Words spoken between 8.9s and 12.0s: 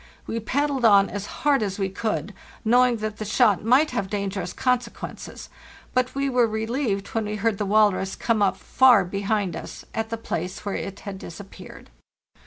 behind us at the place where it had disappeared.